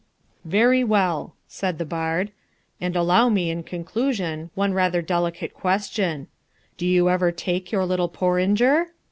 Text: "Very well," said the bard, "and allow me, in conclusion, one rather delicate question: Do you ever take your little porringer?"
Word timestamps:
"Very 0.45 0.83
well," 0.83 1.35
said 1.47 1.77
the 1.77 1.85
bard, 1.85 2.31
"and 2.81 2.95
allow 2.95 3.29
me, 3.29 3.51
in 3.51 3.61
conclusion, 3.61 4.49
one 4.55 4.73
rather 4.73 4.99
delicate 4.99 5.53
question: 5.53 6.25
Do 6.75 6.87
you 6.87 7.07
ever 7.11 7.31
take 7.31 7.71
your 7.71 7.85
little 7.85 8.09
porringer?" 8.09 8.87